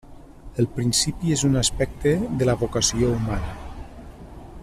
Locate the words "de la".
2.41-2.57